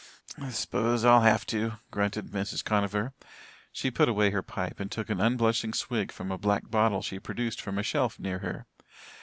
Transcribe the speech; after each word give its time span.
"S'pose 0.49 1.05
I'll 1.05 1.21
have 1.21 1.45
to," 1.45 1.73
grunted 1.91 2.29
Mrs. 2.31 2.65
Conover. 2.65 3.13
She 3.71 3.91
put 3.91 4.09
away 4.09 4.31
her 4.31 4.41
pipe 4.41 4.79
and 4.79 4.91
took 4.91 5.11
an 5.11 5.21
unblushing 5.21 5.73
swig 5.73 6.11
from 6.11 6.31
a 6.31 6.39
black 6.39 6.71
bottle 6.71 7.03
she 7.03 7.19
produced 7.19 7.61
from 7.61 7.77
a 7.77 7.83
shelf 7.83 8.19
near 8.19 8.39
her. 8.39 8.65